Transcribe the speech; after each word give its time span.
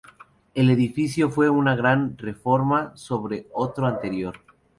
El 0.55 0.71
edificio 0.71 1.29
fue 1.29 1.47
una 1.51 1.75
gran 1.75 2.17
reforma 2.17 2.91
sobre 2.97 3.45
otro 3.53 3.85
anterior. 3.85 4.39